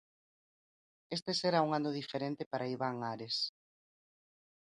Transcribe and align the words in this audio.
Este 1.15 1.31
será 1.41 1.59
un 1.67 1.71
ano 1.77 1.89
diferente 1.99 2.41
para 2.51 2.69
Iván 2.75 2.97
Ares. 3.13 3.37